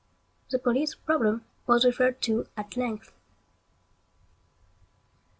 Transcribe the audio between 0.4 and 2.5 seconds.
The police problem was referred to